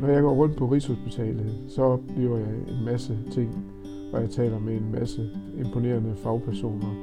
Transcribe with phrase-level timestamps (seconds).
[0.00, 3.64] Når jeg går rundt på Rigshospitalet, så oplever jeg en masse ting,
[4.12, 6.94] og jeg taler med en masse imponerende fagpersoner.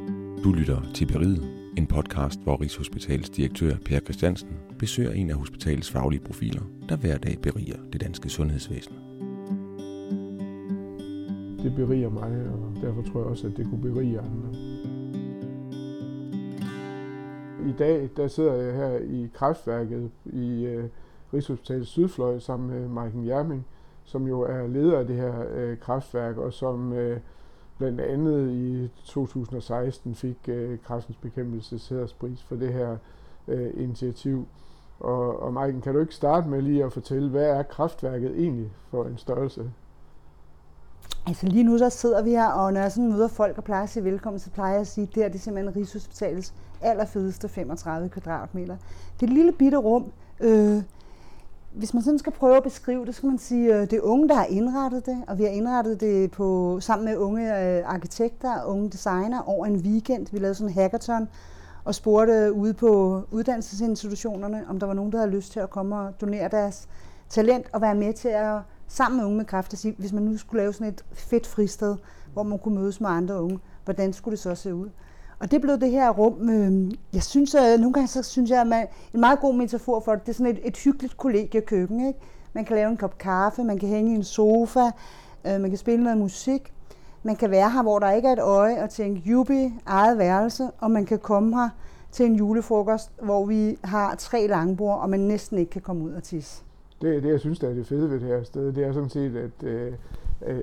[0.43, 1.43] Du lytter til Beriget,
[1.77, 7.17] en podcast, hvor Rigshospitalets direktør Per Christiansen besøger en af hospitalets faglige profiler, der hver
[7.17, 8.95] dag beriger det danske sundhedsvæsen.
[11.63, 14.49] Det beriger mig, og derfor tror jeg også, at det kunne berige andre.
[17.69, 20.83] I dag der sidder jeg her i kraftværket i øh,
[21.33, 23.65] Rigshospitalets Sydfløj sammen med Marken Jerming,
[24.03, 27.19] som jo er leder af det her øh, kraftværk, og som øh,
[27.77, 32.97] blandt andet i 2016 fik øh, Kræftens bekæmpelses hæderspris for det her
[33.47, 34.47] øh, initiativ.
[34.99, 38.71] Og, og Marken, kan du ikke starte med lige at fortælle, hvad er kraftværket egentlig
[38.89, 39.71] for en størrelse?
[41.27, 43.83] Altså lige nu så sidder vi her, og når jeg sådan møder folk og plejer
[43.83, 46.53] at sige velkommen, så plejer jeg at sige, at det her det er simpelthen Rigshospitalets
[46.81, 48.77] allerfedeste 35 kvadratmeter.
[49.19, 50.11] Det er et lille bitte rum.
[50.39, 50.83] Øh,
[51.75, 54.01] hvis man sådan skal prøve at beskrive det, så kan man sige, at det er
[54.01, 57.83] unge, der har indrettet det, og vi har indrettet det på, sammen med unge øh,
[57.85, 60.27] arkitekter og unge designer over en weekend.
[60.31, 61.27] Vi lavede sådan en hackathon
[61.83, 65.95] og spurgte ude på uddannelsesinstitutionerne, om der var nogen, der havde lyst til at komme
[65.95, 66.87] og donere deres
[67.29, 70.23] talent og være med til at sammen med unge med kræft at sige, hvis man
[70.23, 71.95] nu skulle lave sådan et fedt fristed,
[72.33, 74.89] hvor man kunne mødes med andre unge, hvordan skulle det så se ud?
[75.39, 78.61] Og det blev det her rum, øh, jeg synes, at nogle gange så synes jeg,
[78.61, 82.07] at man, en meget god metafor for det, det er sådan et, et hyggeligt kollegiekøkken.
[82.07, 82.19] Ikke?
[82.53, 84.85] Man kan lave en kop kaffe, man kan hænge i en sofa,
[85.45, 86.73] øh, man kan spille noget musik,
[87.23, 90.69] man kan være her, hvor der ikke er et øje, og tænke, jubi, eget værelse,
[90.79, 91.69] og man kan komme her
[92.11, 96.13] til en julefrokost, hvor vi har tre langbord, og man næsten ikke kan komme ud
[96.13, 96.63] og tisse.
[97.01, 99.09] Det, det jeg synes, der er det fede ved det her sted, det er sådan
[99.09, 99.93] set, at, øh,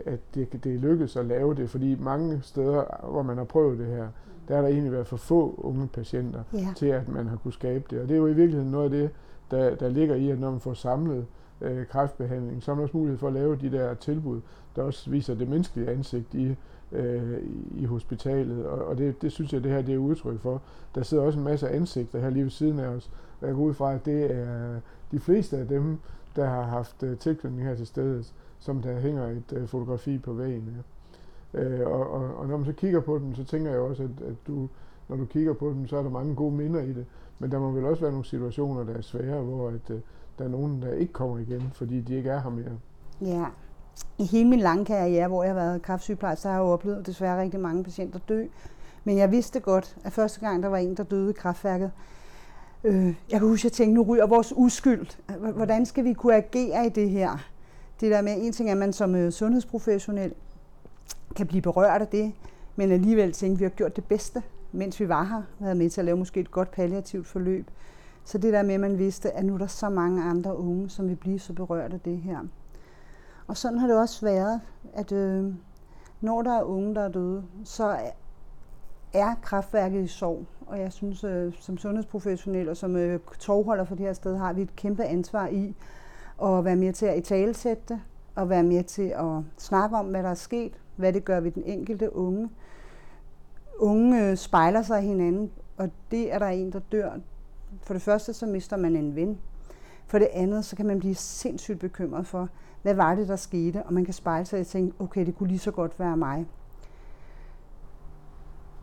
[0.06, 3.78] at det, det er lykkedes at lave det, fordi mange steder, hvor man har prøvet
[3.78, 4.08] det her,
[4.50, 6.68] der har der egentlig været for få unge patienter ja.
[6.76, 8.00] til, at man har kunne skabe det.
[8.00, 9.10] Og det er jo i virkeligheden noget af det,
[9.50, 11.26] der, der ligger i, at når man får samlet
[11.60, 14.40] øh, kræftbehandling, så har man også mulighed for at lave de der tilbud,
[14.76, 16.56] der også viser det menneskelige ansigt i,
[16.92, 17.38] øh,
[17.76, 18.66] i hospitalet.
[18.66, 20.62] Og, og det, det synes jeg, det her det er udtryk for.
[20.94, 23.10] Der sidder også en masse ansigter her lige ved siden af os.
[23.40, 24.80] Og jeg går ud fra, at det er
[25.10, 25.98] de fleste af dem,
[26.36, 30.32] der har haft øh, tilknytning her til stedet, som der hænger et øh, fotografi på
[30.32, 30.64] væggen.
[30.76, 30.82] Ja.
[31.54, 34.26] Øh, og, og, og når man så kigger på dem, så tænker jeg også, at,
[34.26, 34.68] at du,
[35.08, 37.06] når du kigger på dem, så er der mange gode minder i det.
[37.38, 40.00] Men der må vel også være nogle situationer, der er svære, hvor at, øh,
[40.38, 42.78] der er nogen, der ikke kommer igen, fordi de ikke er her mere.
[43.20, 43.44] Ja,
[44.18, 47.06] i hele min lange karriere, hvor jeg har været kræftsygeplejerske, så har jeg jo oplevet
[47.06, 48.46] desværre rigtig mange patienter dø.
[49.04, 51.90] Men jeg vidste godt, at første gang, der var en, der døde i kraftværket,
[52.84, 55.06] øh, jeg kan huske, at jeg tænkte, nu ryger vores uskyld.
[55.54, 57.50] Hvordan skal vi kunne agere i det her?
[58.00, 60.34] Det der med, en ting er, at man som øh, sundhedsprofessionel
[61.36, 62.32] kan blive berørt af det,
[62.76, 65.90] men alligevel tænke, at vi har gjort det bedste, mens vi var her, været med
[65.90, 67.70] til at lave måske et godt palliativt forløb.
[68.24, 70.88] Så det der med, at man vidste, at nu er der så mange andre unge,
[70.88, 72.38] som vil blive så berørt af det her.
[73.46, 74.60] Og sådan har det også været,
[74.92, 75.54] at øh,
[76.20, 77.96] når der er unge, der er døde, så
[79.12, 80.46] er kraftværket i sorg.
[80.66, 84.52] Og jeg synes, øh, som sundhedsprofessionel og som øh, tovholder for det her sted, har
[84.52, 85.74] vi et kæmpe ansvar i
[86.42, 88.00] at være med til at italesætte det,
[88.34, 91.50] og være med til at snakke om, hvad der er sket, hvad det gør ved
[91.50, 92.50] den enkelte unge.
[93.78, 97.10] Unge øh, spejler sig hinanden, og det er der en, der dør.
[97.82, 99.38] For det første, så mister man en ven.
[100.06, 102.48] For det andet, så kan man blive sindssygt bekymret for,
[102.82, 105.48] hvad var det, der skete, og man kan spejle sig og tænke, okay, det kunne
[105.48, 106.46] lige så godt være mig.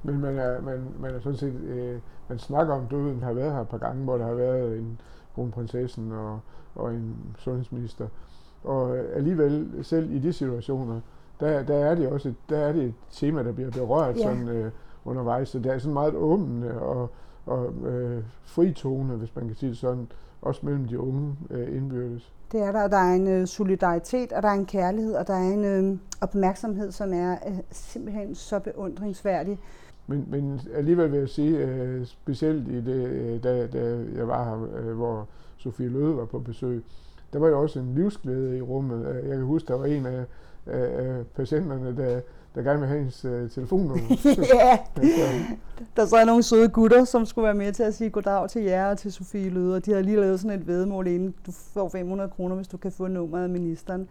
[0.03, 1.99] Men man er, man, man er sådan set, øh,
[2.29, 5.01] man snakker om døden, har været her et par gange, hvor der har været en
[5.35, 6.39] kronprinsessen og,
[6.75, 8.07] og en sundhedsminister.
[8.63, 11.01] Og øh, alligevel, selv i de situationer,
[11.39, 14.21] der, der er det også et, der er det et tema, der bliver berørt ja.
[14.21, 14.71] sådan, øh,
[15.05, 15.49] undervejs.
[15.49, 17.09] Så det er sådan meget åbent og,
[17.45, 20.07] og øh, fritone, hvis man kan sige det sådan,
[20.41, 22.33] også mellem de unge øh, indbyrdes.
[22.51, 25.33] Det er der, der er en øh, solidaritet, og der er en kærlighed, og der
[25.33, 29.59] er en øh, opmærksomhed, som er øh, simpelthen så beundringsværdig.
[30.07, 34.43] Men, men alligevel vil jeg sige, øh, specielt i det, øh, da, da jeg var
[34.43, 36.83] her, øh, hvor Sofie Løde var på besøg,
[37.33, 39.05] der var jo også en livsglæde i rummet.
[39.23, 40.25] Jeg kan huske, der var en af,
[40.67, 42.21] af patienterne, der,
[42.55, 44.17] der gerne ville have hendes uh, telefonnummer.
[44.55, 44.79] ja,
[45.95, 48.63] der så er nogle søde gutter, som skulle være med til at sige goddag til
[48.63, 51.51] jer og til Sofie Løde, og de har lige lavet sådan et vedmål inden du
[51.51, 54.07] får 500 kroner, hvis du kan få nummeret af ministeren.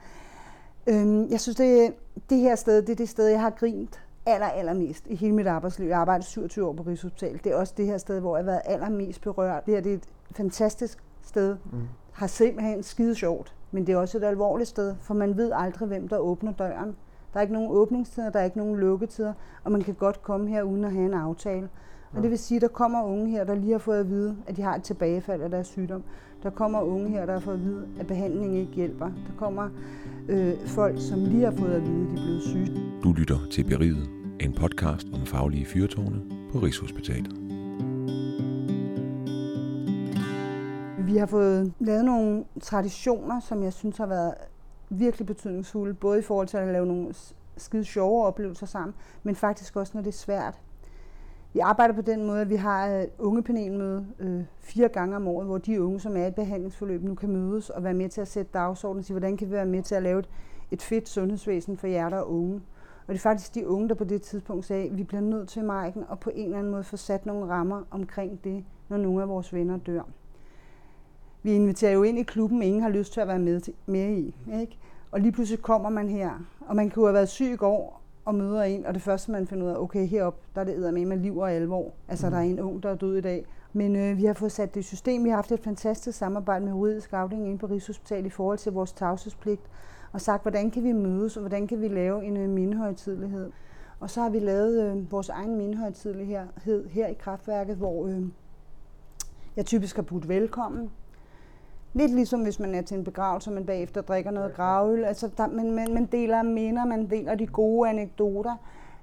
[0.86, 1.92] Øhm, jeg synes, det,
[2.30, 5.46] det her sted, det er det sted, jeg har grint aller, allermest i hele mit
[5.46, 5.86] arbejdsliv.
[5.86, 7.44] Jeg har arbejdet 27 år på Rigshospitalet.
[7.44, 9.66] Det er også det her sted, hvor jeg har været allermest berørt.
[9.66, 11.56] Det her det er et fantastisk sted.
[11.72, 11.82] Mm.
[12.12, 13.55] Har simpelthen skide sjovt.
[13.70, 16.96] Men det er også et alvorligt sted, for man ved aldrig, hvem der åbner døren.
[17.32, 19.32] Der er ikke nogen åbningstider, der er ikke nogen lukketider,
[19.64, 21.68] og man kan godt komme her uden at have en aftale.
[22.12, 24.36] Og det vil sige, at der kommer unge her, der lige har fået at vide,
[24.46, 26.02] at de har et tilbagefald af deres sygdom.
[26.42, 29.06] Der kommer unge her, der har fået at vide, at behandlingen ikke hjælper.
[29.06, 29.68] Der kommer
[30.28, 32.82] øh, folk, som lige har fået at vide, at de er blevet syge.
[33.04, 34.10] Du lytter til Beriget,
[34.40, 36.22] en podcast om faglige fyrtårne
[36.52, 37.45] på Rigshospitalet.
[41.16, 44.34] Vi har fået lavet nogle traditioner, som jeg synes har været
[44.88, 47.14] virkelig betydningsfulde, både i forhold til at lave nogle
[47.56, 50.60] skide sjove oplevelser sammen, men faktisk også, når det er svært.
[51.52, 55.46] Vi arbejder på den måde, at vi har et ungepanelmøde øh, fire gange om året,
[55.46, 58.20] hvor de unge, som er i et behandlingsforløb, nu kan mødes og være med til
[58.20, 60.28] at sætte dagsordenen og sige, hvordan kan vi være med til at lave et,
[60.70, 62.54] et fedt sundhedsvæsen for jer, der er unge.
[63.06, 65.48] Og det er faktisk de unge, der på det tidspunkt sagde, at vi bliver nødt
[65.48, 68.96] til, Marken, og på en eller anden måde få sat nogle rammer omkring det, når
[68.96, 70.02] nogle af vores venner dør.
[71.46, 74.08] Vi inviterer jo ind i klubben, ingen har lyst til at være med, til, med
[74.08, 74.34] i.
[74.60, 74.78] Ikke?
[75.10, 78.34] Og lige pludselig kommer man her, og man kunne have været syg i går, og
[78.34, 81.06] møder en, og det første, man finder ud af, okay, herop, der er det med
[81.06, 81.92] med liv og alvor.
[82.08, 82.30] Altså, mm.
[82.30, 83.44] der er en ung, der er død i dag.
[83.72, 85.24] Men øh, vi har fået sat det i system.
[85.24, 88.72] Vi har haft et fantastisk samarbejde med juridisk afdeling inde på Rigshospitalet i forhold til
[88.72, 89.62] vores tavshedspligt,
[90.12, 93.50] og sagt, hvordan kan vi mødes, og hvordan kan vi lave en øh, mindehøjtidlighed.
[94.00, 98.22] Og så har vi lavet øh, vores egen mindehøjtidlighed her i kraftværket, hvor øh,
[99.56, 100.90] jeg typisk har budt velkommen
[101.96, 105.04] Lidt ligesom hvis man er til en begravelse, og man bagefter drikker noget gravøl.
[105.04, 108.56] Altså, der, man, man, man deler minder, man deler de gode anekdoter.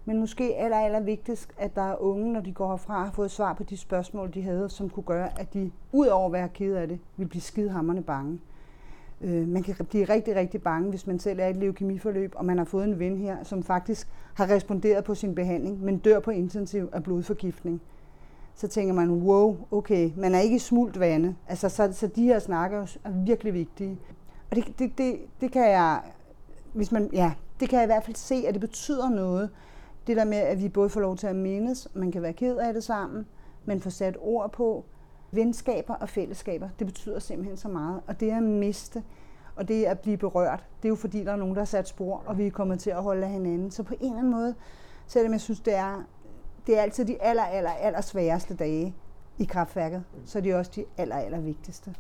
[0.06, 3.32] Men måske aller, aller vigtigst, at der er unge, når de går herfra, har fået
[3.32, 6.50] svar på de spørgsmål, de havde, som kunne gøre, at de, ud over at være
[6.50, 8.40] ked af det, vil blive skidehammerne bange.
[9.22, 12.46] Øh, man kan blive rigtig, rigtig bange, hvis man selv er i et leukemiforløb, og
[12.46, 16.20] man har fået en ven her, som faktisk har responderet på sin behandling, men dør
[16.20, 17.82] på intensiv af blodforgiftning
[18.56, 21.36] så tænker man, wow, okay, man er ikke i smult vande.
[21.48, 24.00] Altså, så, så de her snakker er virkelig vigtige.
[24.52, 26.02] Og det, det, det, det kan jeg,
[26.74, 29.50] hvis man, ja, det kan jeg i hvert fald se, at det betyder noget.
[30.08, 32.58] Det der med, at vi både får lov til at mindes, man kan være ked
[32.58, 33.26] af det sammen,
[33.66, 34.86] men får sat ord på.
[35.32, 38.02] Venskaber og fællesskaber, det betyder simpelthen så meget.
[38.08, 39.04] Og det at miste,
[39.56, 41.88] og det at blive berørt, det er jo fordi, der er nogen, der har sat
[41.88, 43.72] spor, og vi er kommet til at holde af hinanden.
[43.72, 44.56] Så på en eller anden måde,
[45.08, 46.04] selvom jeg synes, det er
[46.68, 48.96] det er altid de aller, aller, aller sværeste dage
[49.38, 51.96] i kraftværket, så det er også de aller, aller vigtigste.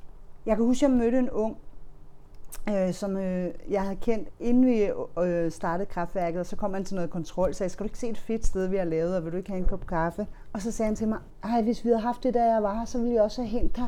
[0.45, 1.57] Jeg kan huske, at jeg mødte en ung,
[2.69, 4.89] øh, som øh, jeg havde kendt, inden vi
[5.21, 7.99] øh, startede kraftværket, og så kom han til noget kontrol, så jeg skal du ikke
[7.99, 10.27] se et fedt sted, vi har lavet, og vil du ikke have en kop kaffe?
[10.53, 12.77] Og så sagde han til mig, ej, hvis vi havde haft det, da jeg var
[12.77, 13.87] her, så ville jeg også have hentet dig.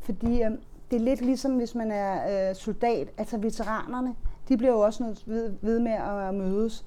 [0.00, 0.50] Fordi øh,
[0.90, 4.14] det er lidt ligesom, hvis man er øh, soldat, altså veteranerne,
[4.48, 6.84] de bliver jo også nødt ved, ved med at mødes.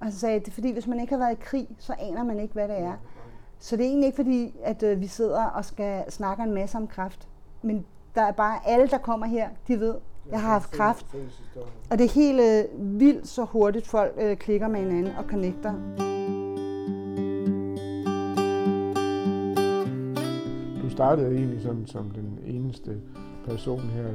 [0.00, 1.94] Og så sagde jeg, det er fordi, hvis man ikke har været i krig, så
[1.98, 2.94] aner man ikke, hvad det er.
[3.58, 6.78] Så det er egentlig ikke fordi, at øh, vi sidder og skal snakke en masse
[6.78, 7.28] om kraft.
[7.62, 9.94] Men der er bare alle, der kommer her, de ved,
[10.30, 11.06] jeg har haft kraft.
[11.90, 15.74] Og det er helt øh, vildt så hurtigt, folk øh, klikker med hinanden og connecter.
[20.82, 23.00] Du startede egentlig sådan som den eneste
[23.44, 24.08] person her,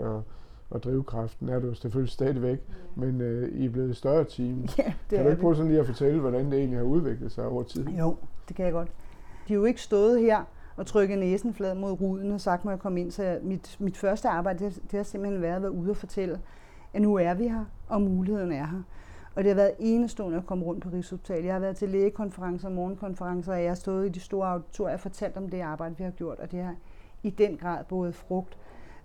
[0.00, 0.22] og
[0.70, 2.60] og drivkraften er du selvfølgelig stadigvæk,
[2.94, 4.66] men øh, I er blevet et større team.
[4.78, 7.32] Ja, det kan du ikke prøve sådan lige at fortælle, hvordan det egentlig har udviklet
[7.32, 7.88] sig over tid?
[7.88, 8.16] Jo,
[8.48, 8.88] det kan jeg godt.
[9.48, 10.44] De har jo ikke stået her
[10.76, 13.10] og trykket næsen flad mod ruden og sagt, må jeg komme ind.
[13.10, 16.40] Så mit, mit første arbejde, det, det har simpelthen været at være ude og fortælle,
[16.94, 18.82] at nu er vi her, og muligheden er her.
[19.34, 21.44] Og det har været enestående at komme rundt på Rigshospitalet.
[21.44, 24.94] Jeg har været til lægekonferencer og morgenkonferencer, og jeg har stået i de store auditorier
[24.94, 26.74] og fortalt om det arbejde, vi har gjort, og det har
[27.22, 28.58] i den grad både frugt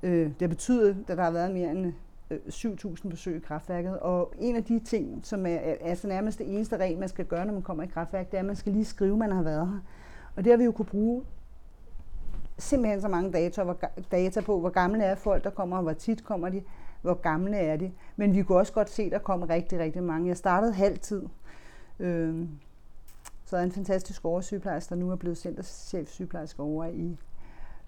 [0.03, 1.93] Øh, det har betydet, at der har været mere end
[2.29, 3.99] øh, 7.000 besøg i kraftværket.
[3.99, 7.45] Og en af de ting, som er altså nærmest det eneste regel, man skal gøre,
[7.45, 9.43] når man kommer i kraftværk, det er, at man skal lige skrive, at man har
[9.43, 9.79] været her.
[10.35, 11.23] Og det har vi jo kunne bruge
[12.57, 13.77] simpelthen så mange data, hvor,
[14.11, 16.61] data på, hvor gamle er folk, der kommer, og hvor tit kommer de,
[17.01, 17.91] hvor gamle er de.
[18.15, 20.27] Men vi kunne også godt se, at der kom rigtig, rigtig mange.
[20.27, 21.23] Jeg startede halvtid.
[21.99, 22.45] Øh,
[23.45, 27.17] så er en fantastisk oversygeplejerske, der nu er blevet centerchef sygeplejerske over i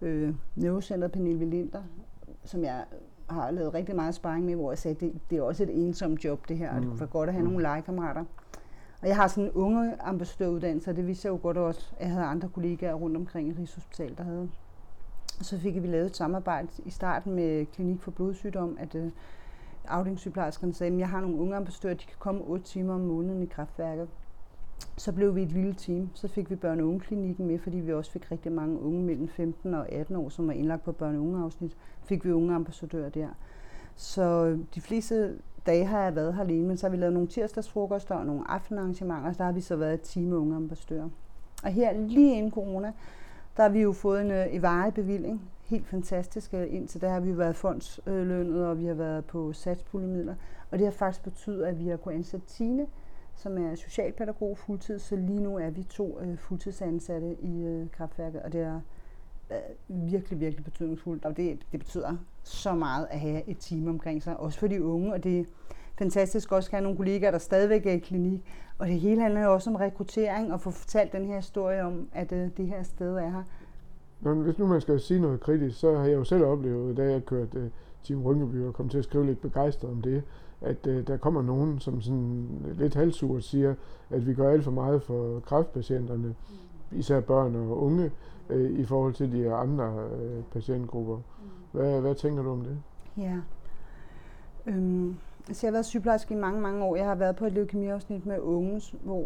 [0.02, 1.84] øh, Neurocenteret Pernille Linder,
[2.44, 2.86] som jeg
[3.30, 6.26] har lavet rigtig meget sparring med, hvor jeg sagde, det, det er også et ensomt
[6.26, 6.78] job det her, mm.
[6.78, 7.52] og det var godt at have mm.
[7.52, 8.26] nogle legekammerater.
[9.02, 12.06] Og jeg har sådan en unge ambassadøruddannelse, og det vidste jeg jo godt også, at
[12.06, 14.50] jeg havde andre kollegaer rundt omkring i Rigshospitalet, der havde.
[15.40, 19.12] Og så fik vi lavet et samarbejde i starten med Klinik for Blodsygdom, at øh,
[19.88, 23.44] afdelingssygeplejerskerne sagde, at jeg har nogle unge ambassadører, de kan komme 8 timer om måneden
[23.44, 24.08] i kraftværket
[24.98, 26.10] så blev vi et lille team.
[26.14, 29.28] Så fik vi børne- og ungeklinikken med, fordi vi også fik rigtig mange unge mellem
[29.28, 31.78] 15 og 18 år, som var indlagt på børne- og ungeafsnit.
[32.04, 33.28] Fik vi unge ambassadører der.
[33.96, 37.14] Så øh, de fleste dage har jeg været her alene, men så har vi lavet
[37.14, 40.56] nogle tirsdagsfrokoster og nogle aftenarrangementer, og der har vi så været et team med unge
[40.56, 41.10] ambassadører.
[41.64, 42.94] Og her lige inden corona,
[43.58, 45.42] der har vi jo fået en øh, varig bevilling.
[45.64, 46.54] Helt fantastisk.
[46.54, 50.36] Øh, indtil der har vi været fondslønnet, og vi har været på satspuljemidler.
[50.72, 52.88] Og det har faktisk betydet, at vi har kunnet ansætte Tine,
[53.42, 58.42] som er socialpædagog fuldtid, så lige nu er vi to øh, fuldtidsansatte i øh, kraftværket,
[58.42, 58.82] og det er
[59.52, 64.24] øh, virkelig, virkelig betydningsfuldt, og det, det betyder så meget at have et team omkring
[64.24, 65.44] sig, også for de unge, og det er
[65.98, 68.42] fantastisk også at have nogle kollegaer, der stadigvæk er i klinik,
[68.78, 72.10] og det hele handler jo også om rekruttering, og få fortalt den her historie om,
[72.14, 73.44] at øh, det her sted er her.
[74.22, 77.12] Nå, hvis nu man skal sige noget kritisk, så har jeg jo selv oplevet, da
[77.12, 77.70] jeg kørte øh,
[78.04, 80.24] Team Rynkeby og kom til at skrive lidt begejstret om det,
[80.62, 83.76] at uh, der kommer nogen, som sådan lidt halvsurt siger,
[84.10, 86.98] at vi gør alt for meget for kræftpatienterne, mm.
[86.98, 88.12] især børn og unge,
[88.50, 91.16] uh, i forhold til de andre uh, patientgrupper.
[91.16, 91.22] Mm.
[91.72, 92.78] Hvad, hvad tænker du om det?
[93.18, 93.38] Ja.
[94.66, 95.16] Øhm,
[95.48, 96.96] altså jeg har været sygeplejerske i mange, mange år.
[96.96, 99.26] Jeg har været på et leukemiafsnit med unge, hvor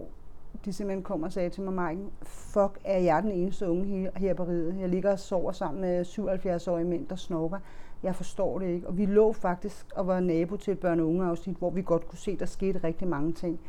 [0.66, 4.34] de simpelthen kom og sagde til mig, Marken, fuck, er jeg den eneste unge her
[4.34, 4.76] på riget?
[4.80, 7.58] Jeg ligger og sover sammen med 77-årige mænd, der snorker.
[8.06, 8.88] Jeg forstår det ikke.
[8.88, 12.08] Og vi lå faktisk og var nabo til et børne- og ungeafsnit, hvor vi godt
[12.08, 13.60] kunne se, at der skete rigtig mange ting.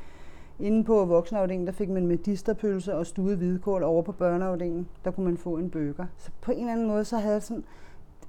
[0.59, 4.89] Inden på voksenafdelingen, der fik man medisterpølse og stuet hvidkål over på børneafdelingen.
[5.05, 6.07] Der kunne man få en bøger.
[6.17, 7.65] Så på en eller anden måde, så havde sådan...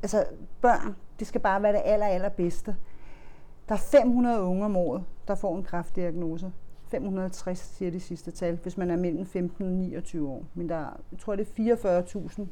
[0.01, 0.25] Altså,
[0.61, 2.75] børn, det skal bare være det aller, allerbedste.
[3.69, 6.51] Der er 500 unge om året, der får en kræftdiagnose.
[6.87, 10.43] 560 siger de sidste tal, hvis man er mellem 15 og 29 år.
[10.53, 10.77] Men der,
[11.11, 11.75] jeg tror, det er
[12.39, 12.45] 44.000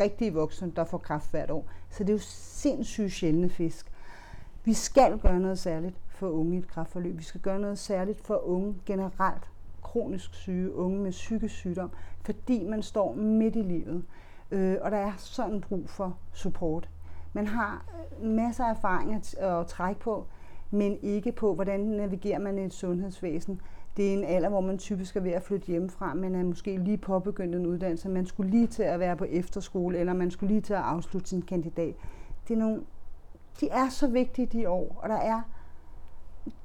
[0.00, 1.66] rigtige voksne, der får kræft hvert år.
[1.90, 3.92] Så det er jo sindssygt sjældne fisk.
[4.64, 7.18] Vi skal gøre noget særligt for unge i et kræftforløb.
[7.18, 9.50] Vi skal gøre noget særligt for unge generelt,
[9.82, 11.90] kronisk syge, unge med psykisk sygdom,
[12.22, 14.04] fordi man står midt i livet.
[14.50, 16.88] Øh, og der er sådan brug for support.
[17.32, 17.84] Man har
[18.20, 20.26] øh, masser af erfaring at trække på,
[20.70, 23.60] men ikke på, hvordan navigerer man i et sundhedsvæsen.
[23.98, 26.76] Det er en alder, hvor man typisk er ved at flytte hjemmefra, men er måske
[26.76, 28.08] lige påbegyndt en uddannelse.
[28.08, 31.28] Man skulle lige til at være på efterskole, eller man skulle lige til at afslutte
[31.28, 31.94] sin kandidat.
[32.48, 32.82] Det er nogle,
[33.60, 35.40] de er så vigtige de år, og der er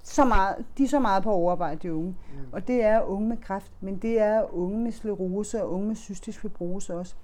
[0.04, 2.08] så meget, de er så meget på overarbejde, de unge.
[2.08, 2.54] Mm.
[2.54, 5.96] Og det er unge med kræft, men det er unge med sklerose og unge med
[5.96, 7.16] cystisk fibrose også.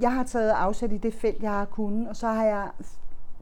[0.00, 2.70] Jeg har taget afsæt i det felt, jeg har kunnet, og så har jeg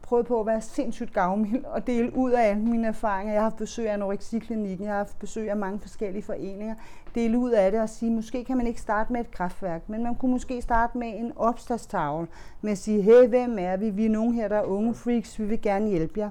[0.05, 3.33] prøvet på at være sindssygt gavmild og dele ud af alle mine erfaringer.
[3.33, 6.75] Jeg har haft besøg af anoreksiklinikken, jeg har haft besøg af mange forskellige foreninger.
[7.15, 10.03] Dele ud af det og sige, måske kan man ikke starte med et kraftværk, men
[10.03, 12.27] man kunne måske starte med en opslagstavle
[12.61, 13.89] med at sige, hey, hvem er vi?
[13.89, 16.29] Vi er nogen her, der er unge freaks, vi vil gerne hjælpe jer.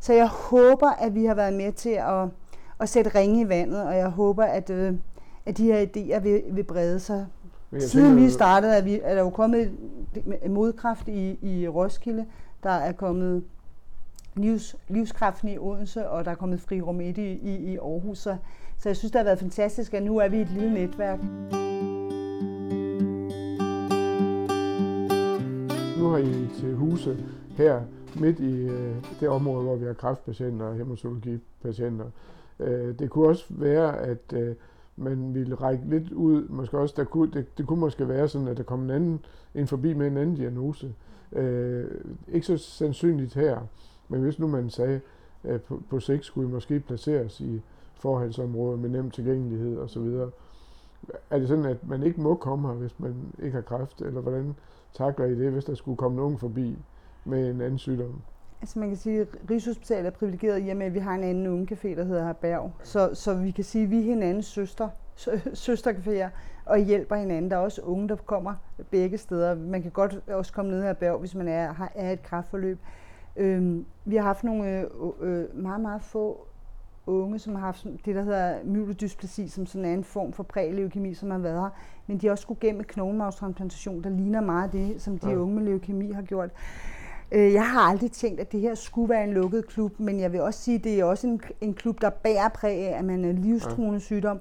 [0.00, 2.28] Så jeg håber, at vi har været med til at,
[2.80, 4.94] at sætte ringe i vandet, og jeg håber, at, øh,
[5.46, 7.26] at de her idéer vil, vil brede sig.
[7.78, 9.72] Siden tænker, vi startede, er, vi, er der jo kommet
[10.48, 12.26] modkraft i, i Roskilde,
[12.62, 13.44] der er kommet
[14.36, 18.18] livs, livskraften i Odense, og der er kommet fri rum i, i, i Aarhus.
[18.18, 18.36] Så,
[18.78, 21.18] så jeg synes, det har været fantastisk, at nu er vi et lille netværk.
[25.98, 27.16] Nu har I til huse
[27.56, 27.82] her
[28.20, 32.06] midt i øh, det område, hvor vi har kræftpatienter og hematologipatienter.
[32.60, 34.54] Øh, det kunne også være, at øh,
[34.96, 36.48] man ville række lidt ud.
[36.48, 39.24] Måske også, der kunne, det, det kunne måske være sådan, at der kom en anden
[39.54, 40.94] ind forbi med en anden diagnose.
[41.32, 41.90] Øh,
[42.28, 43.60] ikke så sandsynligt her,
[44.08, 45.00] men hvis nu man sagde,
[45.42, 47.62] at på, på sigt skulle I måske placeres i
[47.94, 50.28] forhalsområder med nem tilgængelighed osv.,
[51.30, 54.20] er det sådan, at man ikke må komme her, hvis man ikke har kræft, eller
[54.20, 54.54] hvordan
[54.94, 56.78] takler I det, hvis der skulle komme nogen forbi
[57.24, 58.22] med en anden sygdom?
[58.60, 61.24] Altså man kan sige, at Rigshospitalet er privilegeret i og med, at vi har en
[61.24, 62.72] anden ungecafé, der hedder Herberg.
[62.82, 64.88] Så, så vi kan sige, at vi er hinandens søster,
[65.54, 66.28] søstercaféer
[66.66, 67.50] og hjælper hinanden.
[67.50, 68.54] Der er også unge, der kommer
[68.90, 69.54] begge steder.
[69.54, 72.78] Man kan godt også komme ned her Berg, hvis man er, har, er et kraftforløb.
[73.36, 74.86] Øhm, vi har haft nogle øh,
[75.20, 76.46] øh, meget, meget få
[77.06, 81.14] unge, som har haft det, der hedder myelodysplasi, som sådan er en form for præleukemi,
[81.14, 81.70] som har været her.
[82.06, 85.36] Men de har også skulle gennem knoglemagnetransplantation, der ligner meget det, som de ja.
[85.36, 86.50] unge med leukemi har gjort.
[87.32, 90.32] Øh, jeg har aldrig tænkt, at det her skulle være en lukket klub, men jeg
[90.32, 93.04] vil også sige, at det er også en, en klub, der bærer præg af, at
[93.04, 94.40] man er livstruende sygdom.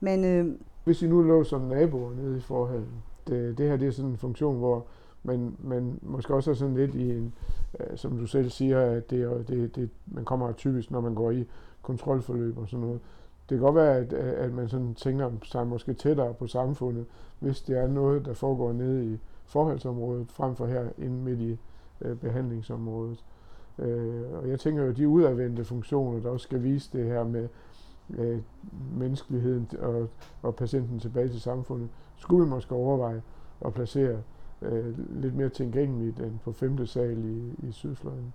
[0.00, 0.54] Men, øh,
[0.84, 4.10] Hvis I nu lå som naboer nede i forhallen, det, det her det er sådan
[4.10, 4.86] en funktion, hvor
[5.22, 7.34] man, man måske også er sådan lidt i en,
[7.80, 11.30] øh, som du selv siger, at det, det, det, man kommer typisk, når man går
[11.30, 11.46] i
[11.82, 13.00] kontrolforløb og sådan noget.
[13.48, 17.06] Det kan godt være, at, at man sådan tænker sig måske tættere på samfundet,
[17.38, 21.58] hvis det er noget, der foregår nede i forholdsområdet, frem for her inde midt i
[22.00, 23.24] øh, behandlingsområdet.
[23.78, 27.48] Øh, og jeg tænker jo, de udadvendte funktioner, der også skal vise det her med
[28.18, 28.38] øh,
[28.98, 30.08] menneskeligheden og,
[30.42, 33.22] og patienten tilbage til samfundet, skulle vi måske overveje
[33.66, 34.18] at placere
[34.62, 36.86] øh, lidt mere tilgængeligt end på 5.
[36.86, 38.32] sal i, i Sydfløjen.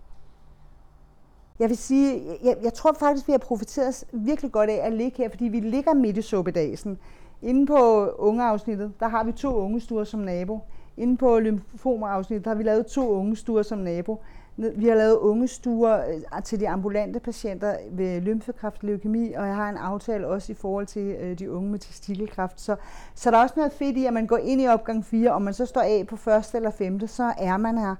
[1.59, 5.17] Jeg vil sige, jeg, jeg tror faktisk, vi har profiteret virkelig godt af at ligge
[5.17, 6.97] her, fordi vi ligger midt i suppedasen.
[7.41, 10.59] Inde på ungeafsnittet, der har vi to ungestuer som nabo.
[10.97, 14.21] Inde på lymfomerafsnittet, der har vi lavet to ungestuer som nabo.
[14.57, 19.69] Vi har lavet ungestuer øh, til de ambulante patienter ved lymfekræft, leukemi, og jeg har
[19.69, 22.61] en aftale også i forhold til øh, de unge med testikelkræft.
[22.61, 22.75] Så,
[23.15, 25.41] så der er også noget fedt i, at man går ind i opgang 4, og
[25.41, 27.95] man så står af på første eller femte, så er man her.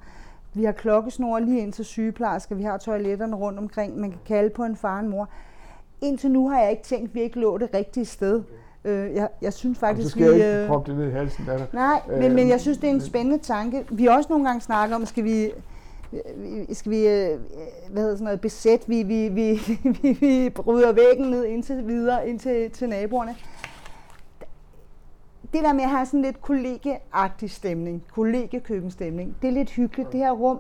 [0.53, 4.50] Vi har klokkesnor lige ind til sygeplejersker, vi har toiletterne rundt omkring, man kan kalde
[4.50, 5.29] på en far og en mor.
[6.01, 8.43] Indtil nu har jeg ikke tænkt, at vi ikke lå det rigtige sted.
[8.85, 10.39] Øh, jeg, jeg synes faktisk, skal vi...
[10.39, 11.59] jeg ikke proppe det ned i halsen, der.
[11.74, 13.85] Nej, øh, men, men jeg synes, det er en spændende tanke.
[13.91, 15.51] Vi har også nogle gange snakket om, skal vi
[16.74, 17.39] skal vi øh,
[17.89, 19.60] hvad hedder sådan noget, besæt, vi, vi, vi,
[20.01, 23.36] vi, vi bryder væggen ned indtil videre, ind til, til naboerne.
[25.53, 30.19] Det der med at have sådan lidt kollegeagtig stemning, kollegekøkkenstemning, det er lidt hyggeligt, det
[30.19, 30.60] her rum.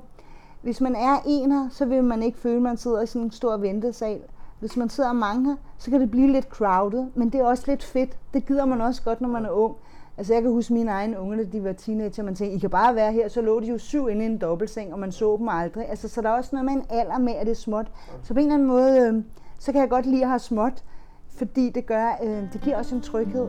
[0.61, 3.31] Hvis man er ener, så vil man ikke føle, at man sidder i sådan en
[3.31, 4.21] stor ventesal.
[4.59, 7.63] Hvis man sidder mange her, så kan det blive lidt crowded, men det er også
[7.67, 8.17] lidt fedt.
[8.33, 9.75] Det gider man også godt, når man er ung.
[10.17, 12.69] Altså jeg kan huske mine egne unge, da de var teenager, man tænkte, I kan
[12.69, 15.35] bare være her, så lå de jo syv inde i en dobbeltseng, og man så
[15.39, 15.89] dem aldrig.
[15.89, 17.91] Altså, så der er også noget med en alder med, at det er småt.
[18.23, 19.23] Så på en eller anden måde, øh,
[19.59, 20.83] så kan jeg godt lide at have småt,
[21.29, 23.47] fordi det gør, øh, det giver også en tryghed.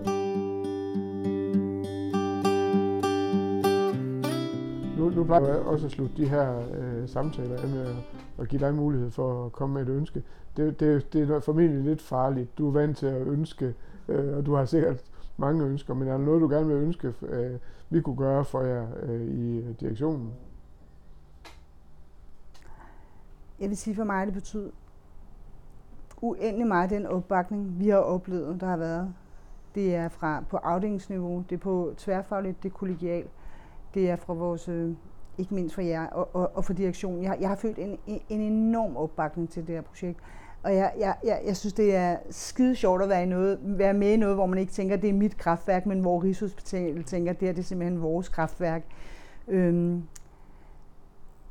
[4.98, 7.96] Nu, nu plejer jeg også at slutte de her øh, samtaler af med at,
[8.38, 10.22] at give dig mulighed for at komme med et ønske.
[10.56, 12.58] Det, det, det er formentlig lidt farligt.
[12.58, 13.74] Du er vant til at ønske,
[14.08, 15.04] øh, og du har sikkert
[15.36, 17.58] mange ønsker, men er der noget, du gerne vil ønske, øh,
[17.90, 20.32] vi kunne gøre for jer øh, i øh, direktionen?
[23.60, 24.70] Jeg vil sige for mig, det betyder
[26.22, 29.14] uendelig meget den opbakning, vi har oplevet, der har været.
[29.74, 33.30] Det er fra på afdelingsniveau, det er på tværfagligt, det er kollegialt,
[33.94, 34.94] det er fra vores, øh,
[35.38, 37.22] ikke mindst fra jer og, og, og for direktionen.
[37.22, 40.20] Jeg, jeg har følt en, en enorm opbakning til det her projekt.
[40.66, 43.94] Og jeg, jeg, jeg, jeg synes, det er skide sjovt at være, i noget, være
[43.94, 47.32] med i noget, hvor man ikke tænker, det er mit kraftværk, men hvor Rigshospitalet tænker,
[47.32, 48.82] det her det er simpelthen vores kraftværk.
[49.48, 50.02] Øhm,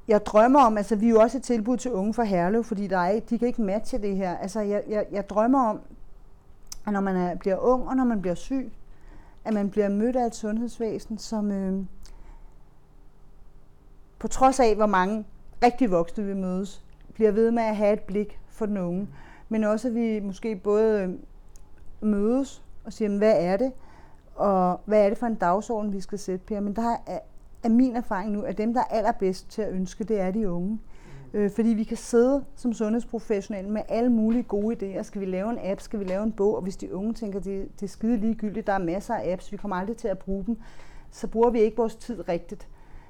[0.07, 2.87] jeg drømmer om, altså vi er jo også et tilbud til unge fra Herlev, fordi
[2.87, 4.37] der er, de kan ikke matche det her.
[4.37, 5.79] Altså jeg, jeg, jeg drømmer om,
[6.87, 8.71] at når man er, bliver ung og når man bliver syg,
[9.45, 11.85] at man bliver mødt af et sundhedsvæsen, som øh,
[14.19, 15.25] på trods af, hvor mange
[15.63, 19.07] rigtig voksne vi mødes, bliver ved med at have et blik for den unge.
[19.49, 21.09] Men også, at vi måske både øh,
[22.09, 23.71] mødes og siger, hvad er det?
[24.35, 26.59] Og hvad er det for en dagsorden, vi skal sætte, Per?
[26.59, 27.19] Men der er,
[27.63, 30.49] er min erfaring nu, at dem, der er allerbedst til at ønske, det er de
[30.49, 30.69] unge.
[30.69, 30.79] Mm.
[31.39, 35.03] Øh, fordi vi kan sidde som sundhedsprofessionelle med alle mulige gode idéer.
[35.03, 35.81] Skal vi lave en app?
[35.81, 36.55] Skal vi lave en bog?
[36.55, 39.51] Og hvis de unge tænker, det, det er skide ligegyldigt, der er masser af apps,
[39.51, 40.57] vi kommer aldrig til at bruge dem,
[41.11, 42.67] så bruger vi ikke vores tid rigtigt.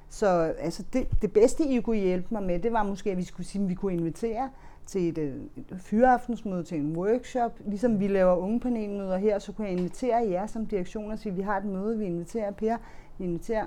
[0.08, 0.26] Så
[0.58, 3.46] altså, det, det bedste, I kunne hjælpe mig med, det var måske, at vi skulle
[3.46, 4.50] sige, at vi kunne invitere
[4.86, 5.18] til et,
[5.56, 7.52] et fyreaftensmøde, til en workshop.
[7.66, 11.42] Ligesom vi laver ungepanelmøder her, så kunne jeg invitere jer som direktion og sige, vi
[11.42, 12.76] har et møde, vi inviterer Per,
[13.18, 13.66] vi inviterer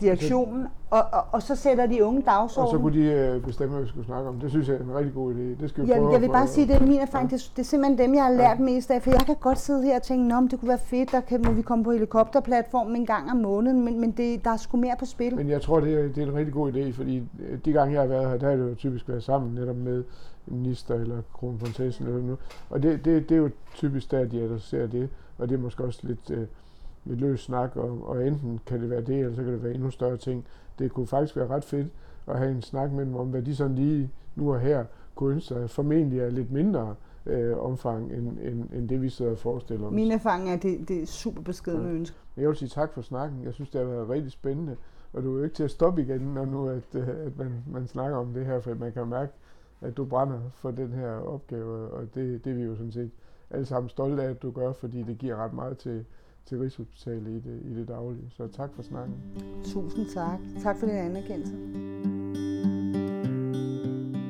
[0.00, 2.66] direktionen, og, og, og så sætter de unge dagsorden.
[2.66, 4.40] Og så kunne de øh, bestemme, hvad vi skulle snakke om.
[4.40, 5.62] Det synes jeg er en rigtig god idé.
[5.62, 7.30] Det skal vi ja, prøve Jeg vil bare sige, det er min erfaring.
[7.30, 7.36] Ja.
[7.36, 8.64] Det, det er simpelthen dem, jeg har lært ja.
[8.64, 9.02] mest af.
[9.02, 11.42] For jeg kan godt sidde her og tænke, om det kunne være fedt, der kan,
[11.46, 14.76] må vi komme på helikopterplatformen en gang om måneden, men, men det, der er sgu
[14.76, 15.36] mere på spil.
[15.36, 17.94] Men jeg tror, det er, det er en rigtig god idé, fordi øh, de gange,
[17.94, 20.04] jeg har været her, der har det jo typisk været sammen netop med
[20.46, 22.38] minister eller kronprinsessen eller noget.
[22.70, 25.84] Og det, det, det er jo typisk der, de adresserer det, og det er måske
[25.84, 26.30] også lidt...
[26.30, 26.46] Øh,
[27.06, 29.74] lidt løs snak, og, og enten kan det være det, eller så kan det være
[29.74, 30.44] endnu større ting.
[30.78, 31.86] Det kunne faktisk være ret fedt
[32.26, 35.34] at have en snak med dem om, hvad de sådan lige nu og her kunne
[35.34, 35.70] ønske sig.
[35.70, 36.94] Formentlig er lidt mindre
[37.26, 39.92] øh, omfang, end, end, end det vi sidder og forestiller os.
[39.92, 41.94] Min erfaring er, at det, det er super beskedende ja.
[41.94, 42.18] ønsker.
[42.36, 43.44] Jeg vil sige tak for snakken.
[43.44, 44.76] Jeg synes, det har været rigtig spændende.
[45.12, 47.64] Og du er jo ikke til at stoppe igen, når nu at, øh, at man,
[47.72, 49.32] man snakker om det her, for man kan mærke,
[49.80, 53.10] at du brænder for den her opgave, og det, det er vi jo sådan set
[53.50, 56.04] alle sammen stolte af, at du gør, fordi det giver ret meget til,
[56.46, 58.30] til Rigshospitalet i det, i det daglige.
[58.36, 59.14] Så tak for snakken.
[59.64, 60.38] Tusind tak.
[60.62, 61.54] Tak for din anerkendelse.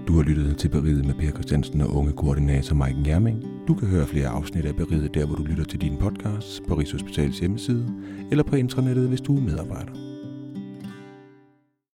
[0.09, 3.45] Du har lyttet til Beriget med Per Christiansen og unge koordinator Mike Jerming.
[3.69, 6.75] Du kan høre flere afsnit af Beriget der, hvor du lytter til din podcast, på
[6.75, 7.87] Rigshospitalets hjemmeside,
[8.31, 10.16] eller på intranettet, hvis du er medarbejder.